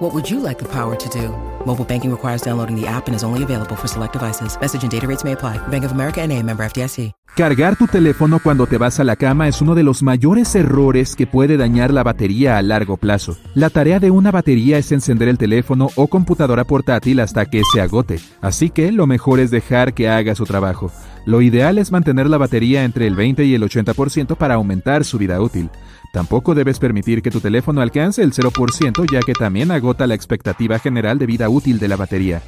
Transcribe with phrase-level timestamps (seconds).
[0.00, 1.28] What would you like the power to do?
[1.66, 4.58] Mobile banking requires downloading the app and is only available for select devices.
[4.58, 5.58] Message and data rates may apply.
[5.68, 7.12] Bank of America and a member FDIC.
[7.36, 11.14] Cargar tu teléfono cuando te vas a la cama es uno de los mayores errores
[11.14, 13.36] que puede dañar la batería a largo plazo.
[13.54, 17.80] La tarea de una batería es encender el teléfono o computadora portátil hasta que se
[17.80, 20.90] agote, así que lo mejor es dejar que haga su trabajo.
[21.24, 25.16] Lo ideal es mantener la batería entre el 20 y el 80% para aumentar su
[25.16, 25.70] vida útil.
[26.12, 30.78] Tampoco debes permitir que tu teléfono alcance el 0% ya que también agota la expectativa
[30.78, 32.42] general de vida útil de la batería.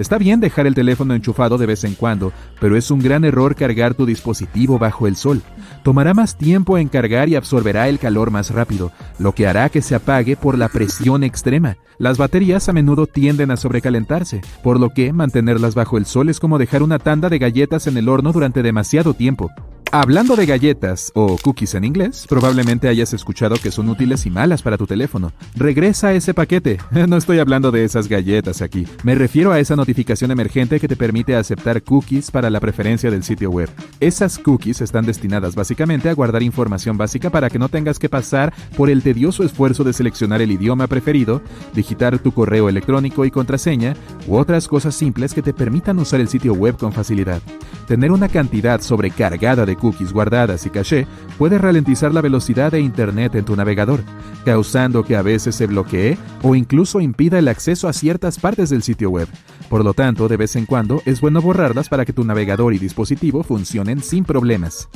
[0.00, 3.54] Está bien dejar el teléfono enchufado de vez en cuando, pero es un gran error
[3.54, 5.42] cargar tu dispositivo bajo el sol.
[5.84, 9.82] Tomará más tiempo en cargar y absorberá el calor más rápido, lo que hará que
[9.82, 11.76] se apague por la presión extrema.
[11.98, 16.40] Las baterías a menudo tienden a sobrecalentarse, por lo que mantenerlas bajo el sol es
[16.40, 19.50] como dejar una tanda de galletas en el horno durante demasiado tiempo.
[19.92, 24.62] Hablando de galletas, o cookies en inglés, probablemente hayas escuchado que son útiles y malas
[24.62, 25.32] para tu teléfono.
[25.56, 26.78] Regresa ese paquete.
[27.08, 28.86] No estoy hablando de esas galletas aquí.
[29.02, 33.24] Me refiero a esa notificación emergente que te permite aceptar cookies para la preferencia del
[33.24, 33.68] sitio web.
[33.98, 38.54] Esas cookies están destinadas básicamente a guardar información básica para que no tengas que pasar
[38.76, 41.42] por el tedioso esfuerzo de seleccionar el idioma preferido,
[41.74, 43.96] digitar tu correo electrónico y contraseña,
[44.28, 47.42] u otras cosas simples que te permitan usar el sitio web con facilidad.
[47.88, 53.34] Tener una cantidad sobrecargada de cookies guardadas y caché puede ralentizar la velocidad de Internet
[53.34, 54.00] en tu navegador,
[54.44, 58.84] causando que a veces se bloquee o incluso impida el acceso a ciertas partes del
[58.84, 59.28] sitio web.
[59.68, 62.78] Por lo tanto, de vez en cuando es bueno borrarlas para que tu navegador y
[62.78, 64.88] dispositivo funcionen sin problemas.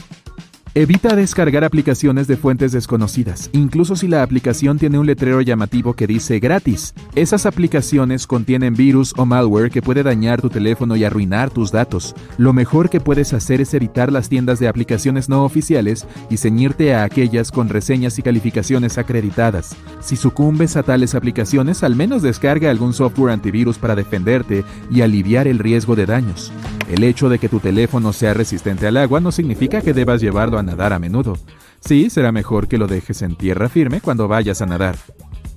[0.77, 6.08] Evita descargar aplicaciones de fuentes desconocidas, incluso si la aplicación tiene un letrero llamativo que
[6.08, 6.95] dice gratis.
[7.14, 12.17] Esas aplicaciones contienen virus o malware que puede dañar tu teléfono y arruinar tus datos.
[12.39, 16.92] Lo mejor que puedes hacer es evitar las tiendas de aplicaciones no oficiales y ceñirte
[16.92, 19.77] a aquellas con reseñas y calificaciones acreditadas.
[20.01, 25.46] Si sucumbes a tales aplicaciones, al menos descarga algún software antivirus para defenderte y aliviar
[25.46, 26.51] el riesgo de daños.
[26.89, 30.58] El hecho de que tu teléfono sea resistente al agua no significa que debas llevarlo
[30.58, 31.36] a nadar a menudo.
[31.80, 34.97] Sí, será mejor que lo dejes en tierra firme cuando vayas a nadar.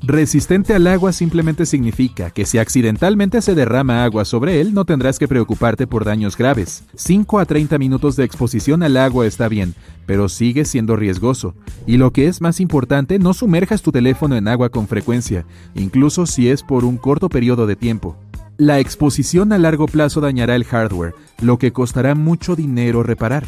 [0.03, 5.17] Resistente al agua simplemente significa que si accidentalmente se derrama agua sobre él no tendrás
[5.17, 6.83] que preocuparte por daños graves.
[6.95, 9.73] 5 a 30 minutos de exposición al agua está bien,
[10.05, 11.55] pero sigue siendo riesgoso.
[11.87, 16.25] Y lo que es más importante, no sumerjas tu teléfono en agua con frecuencia, incluso
[16.25, 18.15] si es por un corto periodo de tiempo.
[18.57, 23.47] La exposición a largo plazo dañará el hardware, lo que costará mucho dinero reparar.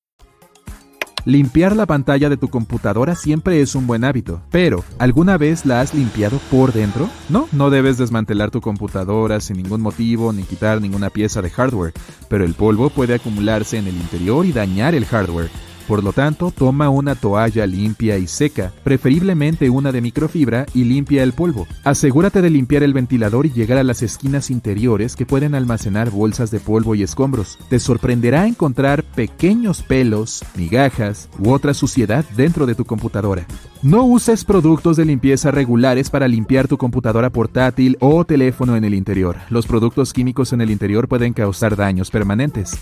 [1.25, 5.79] Limpiar la pantalla de tu computadora siempre es un buen hábito, pero ¿alguna vez la
[5.79, 7.07] has limpiado por dentro?
[7.29, 11.93] No, no debes desmantelar tu computadora sin ningún motivo ni quitar ninguna pieza de hardware,
[12.27, 15.51] pero el polvo puede acumularse en el interior y dañar el hardware.
[15.91, 21.21] Por lo tanto, toma una toalla limpia y seca, preferiblemente una de microfibra, y limpia
[21.21, 21.67] el polvo.
[21.83, 26.49] Asegúrate de limpiar el ventilador y llegar a las esquinas interiores que pueden almacenar bolsas
[26.49, 27.59] de polvo y escombros.
[27.67, 33.45] Te sorprenderá encontrar pequeños pelos, migajas u otra suciedad dentro de tu computadora.
[33.83, 38.93] No uses productos de limpieza regulares para limpiar tu computadora portátil o teléfono en el
[38.93, 39.35] interior.
[39.49, 42.79] Los productos químicos en el interior pueden causar daños permanentes.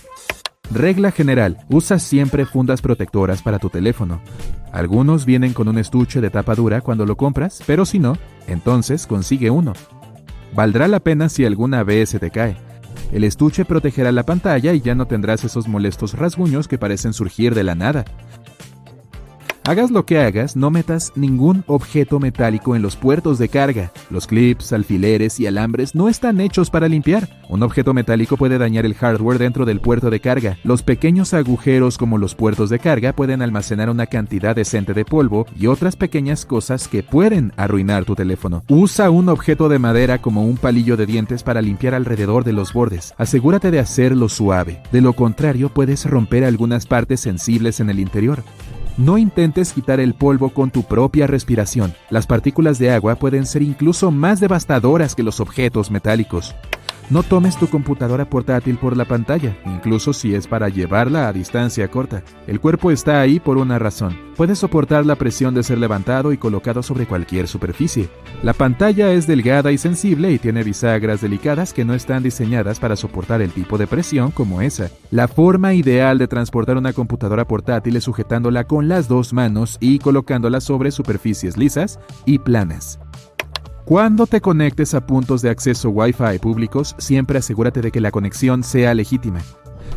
[0.72, 4.22] Regla general, usa siempre fundas protectoras para tu teléfono.
[4.72, 8.18] Algunos vienen con un estuche de tapa dura cuando lo compras, pero si no,
[8.48, 9.74] entonces consigue uno.
[10.54, 12.56] Valdrá la pena si alguna vez se te cae.
[13.12, 17.56] El estuche protegerá la pantalla y ya no tendrás esos molestos rasguños que parecen surgir
[17.56, 18.06] de la nada.
[19.70, 23.92] Hagas lo que hagas, no metas ningún objeto metálico en los puertos de carga.
[24.10, 27.30] Los clips, alfileres y alambres no están hechos para limpiar.
[27.50, 30.58] Un objeto metálico puede dañar el hardware dentro del puerto de carga.
[30.64, 35.46] Los pequeños agujeros como los puertos de carga pueden almacenar una cantidad decente de polvo
[35.56, 38.64] y otras pequeñas cosas que pueden arruinar tu teléfono.
[38.70, 42.74] Usa un objeto de madera como un palillo de dientes para limpiar alrededor de los
[42.74, 43.14] bordes.
[43.20, 44.82] Asegúrate de hacerlo suave.
[44.92, 48.42] De lo contrario, puedes romper algunas partes sensibles en el interior.
[49.00, 51.94] No intentes quitar el polvo con tu propia respiración.
[52.10, 56.54] Las partículas de agua pueden ser incluso más devastadoras que los objetos metálicos.
[57.10, 61.90] No tomes tu computadora portátil por la pantalla, incluso si es para llevarla a distancia
[61.90, 62.22] corta.
[62.46, 64.16] El cuerpo está ahí por una razón.
[64.38, 68.10] Puede soportar la presión de ser levantado y colocado sobre cualquier superficie.
[68.44, 72.96] La pantalla es delgada y sensible y tiene bisagras delicadas que no están diseñadas para
[72.96, 74.92] soportar el tipo de presión como esa.
[75.10, 79.98] La forma ideal de transportar una computadora portátil es sujetándola con las dos manos y
[79.98, 83.00] colocándola sobre superficies lisas y planas.
[83.90, 88.62] Cuando te conectes a puntos de acceso Wi-Fi públicos, siempre asegúrate de que la conexión
[88.62, 89.40] sea legítima.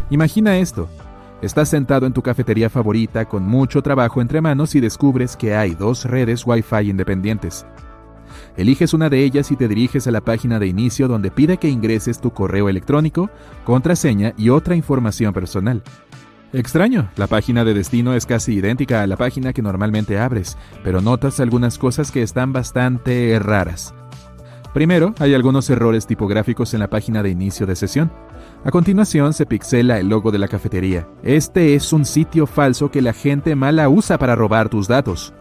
[0.09, 0.89] Imagina esto.
[1.43, 5.75] Estás sentado en tu cafetería favorita con mucho trabajo entre manos y descubres que hay
[5.75, 7.67] dos redes Wi-Fi independientes.
[8.57, 11.69] Eliges una de ellas y te diriges a la página de inicio donde pide que
[11.69, 13.29] ingreses tu correo electrónico,
[13.65, 15.83] contraseña y otra información personal.
[16.55, 21.01] Extraño, la página de destino es casi idéntica a la página que normalmente abres, pero
[21.01, 23.95] notas algunas cosas que están bastante raras.
[24.75, 28.13] Primero, hay algunos errores tipográficos en la página de inicio de sesión.
[28.65, 31.09] A continuación se pixela el logo de la cafetería.
[31.23, 35.33] Este es un sitio falso que la gente mala usa para robar tus datos.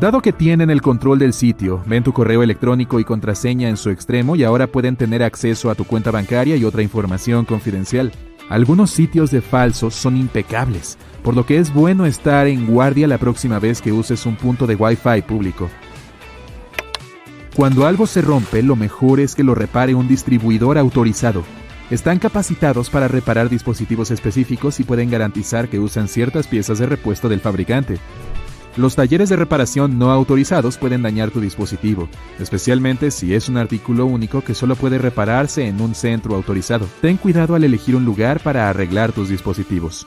[0.00, 3.90] Dado que tienen el control del sitio, ven tu correo electrónico y contraseña en su
[3.90, 8.12] extremo y ahora pueden tener acceso a tu cuenta bancaria y otra información confidencial.
[8.48, 13.18] Algunos sitios de falsos son impecables, por lo que es bueno estar en guardia la
[13.18, 15.68] próxima vez que uses un punto de Wi-Fi público.
[17.54, 21.42] Cuando algo se rompe, lo mejor es que lo repare un distribuidor autorizado.
[21.90, 27.28] Están capacitados para reparar dispositivos específicos y pueden garantizar que usan ciertas piezas de repuesto
[27.28, 27.98] del fabricante.
[28.78, 32.08] Los talleres de reparación no autorizados pueden dañar tu dispositivo,
[32.38, 36.86] especialmente si es un artículo único que solo puede repararse en un centro autorizado.
[37.02, 40.06] Ten cuidado al elegir un lugar para arreglar tus dispositivos.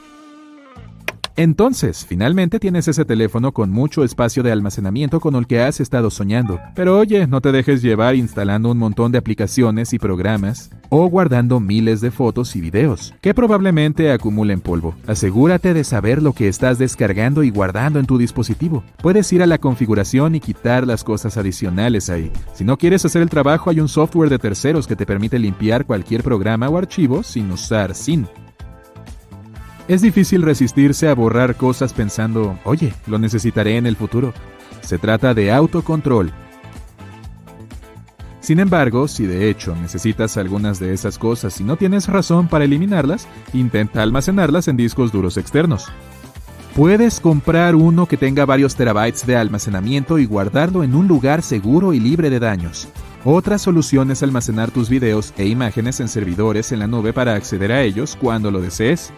[1.36, 6.10] Entonces, finalmente tienes ese teléfono con mucho espacio de almacenamiento con el que has estado
[6.10, 6.60] soñando.
[6.76, 11.62] Pero oye, no te dejes llevar instalando un montón de aplicaciones y programas o guardando
[11.62, 14.94] miles de fotos y videos que probablemente acumulen polvo.
[15.08, 18.84] Asegúrate de saber lo que estás descargando y guardando en tu dispositivo.
[19.02, 22.32] Puedes ir a la configuración y quitar las cosas adicionales ahí.
[22.54, 25.86] Si no quieres hacer el trabajo, hay un software de terceros que te permite limpiar
[25.86, 28.28] cualquier programa o archivo sin usar SIN.
[29.92, 34.34] Es difícil resistirse a borrar cosas pensando, oye, lo necesitaré en el futuro.
[34.80, 36.32] Se trata de autocontrol.
[38.40, 42.64] Sin embargo, si de hecho necesitas algunas de esas cosas y no tienes razón para
[42.64, 45.90] eliminarlas, intenta almacenarlas en discos duros externos.
[46.74, 51.92] Puedes comprar uno que tenga varios terabytes de almacenamiento y guardarlo en un lugar seguro
[51.92, 52.88] y libre de daños.
[53.26, 57.74] Otra solución es almacenar tus videos e imágenes en servidores en la nube para acceder
[57.74, 59.12] a ellos cuando lo desees.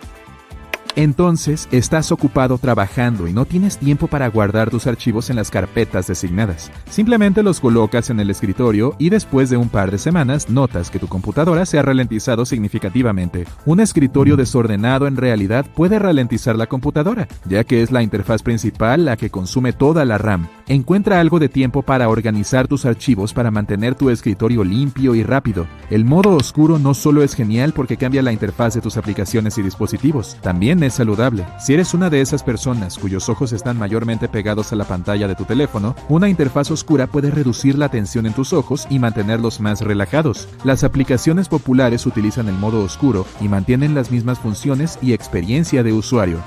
[0.95, 6.05] Entonces, estás ocupado trabajando y no tienes tiempo para guardar tus archivos en las carpetas
[6.05, 6.71] designadas.
[6.87, 10.99] Simplemente los colocas en el escritorio y después de un par de semanas notas que
[10.99, 13.45] tu computadora se ha ralentizado significativamente.
[13.65, 19.05] Un escritorio desordenado en realidad puede ralentizar la computadora, ya que es la interfaz principal
[19.05, 20.47] la que consume toda la RAM.
[20.67, 25.65] Encuentra algo de tiempo para organizar tus archivos para mantener tu escritorio limpio y rápido.
[25.89, 29.63] El modo oscuro no solo es genial porque cambia la interfaz de tus aplicaciones y
[29.63, 31.45] dispositivos, también es saludable.
[31.59, 35.35] Si eres una de esas personas cuyos ojos están mayormente pegados a la pantalla de
[35.35, 39.81] tu teléfono, una interfaz oscura puede reducir la tensión en tus ojos y mantenerlos más
[39.81, 40.47] relajados.
[40.63, 45.93] Las aplicaciones populares utilizan el modo oscuro y mantienen las mismas funciones y experiencia de
[45.93, 46.39] usuario.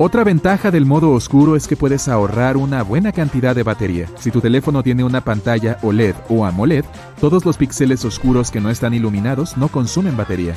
[0.00, 4.06] Otra ventaja del modo oscuro es que puedes ahorrar una buena cantidad de batería.
[4.16, 6.84] Si tu teléfono tiene una pantalla OLED o AMOLED,
[7.20, 10.54] todos los píxeles oscuros que no están iluminados no consumen batería.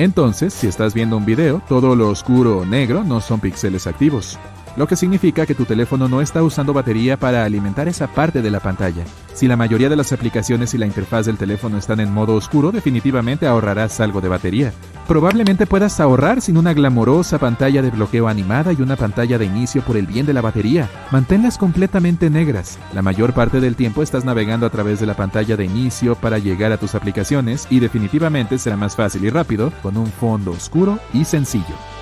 [0.00, 4.38] Entonces, si estás viendo un video, todo lo oscuro o negro no son píxeles activos,
[4.76, 8.50] lo que significa que tu teléfono no está usando batería para alimentar esa parte de
[8.50, 9.04] la pantalla.
[9.34, 12.72] Si la mayoría de las aplicaciones y la interfaz del teléfono están en modo oscuro,
[12.72, 14.72] definitivamente ahorrarás algo de batería.
[15.06, 19.82] Probablemente puedas ahorrar sin una glamorosa pantalla de bloqueo animada y una pantalla de inicio
[19.82, 20.88] por el bien de la batería.
[21.10, 22.78] Manténlas completamente negras.
[22.94, 26.38] La mayor parte del tiempo estás navegando a través de la pantalla de inicio para
[26.38, 30.98] llegar a tus aplicaciones y definitivamente será más fácil y rápido con un fondo oscuro
[31.12, 31.99] y sencillo.